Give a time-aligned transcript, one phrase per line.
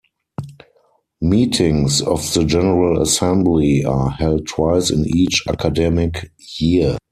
[1.21, 6.97] Meetings of the General Assembly are held twice in each academic year.